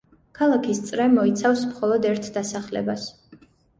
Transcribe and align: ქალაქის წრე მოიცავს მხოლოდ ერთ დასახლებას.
ქალაქის 0.37 0.79
წრე 0.87 1.05
მოიცავს 1.17 1.65
მხოლოდ 1.73 2.07
ერთ 2.13 2.31
დასახლებას. 2.39 3.05